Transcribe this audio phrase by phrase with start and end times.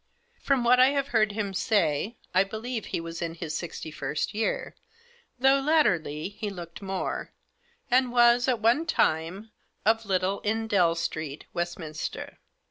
[0.41, 4.33] From what I have heard him say, I believe he was in his sixty first
[4.33, 4.73] year,
[5.37, 7.29] though, latterly, he looked more,
[7.91, 9.51] and was, at one time,
[9.85, 12.39] of Little Endell Street, Westminster.'